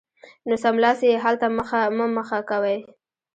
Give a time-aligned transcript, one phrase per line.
[0.47, 1.47] نو سملاسي یې حل ته
[1.97, 2.77] مه مخه کوئ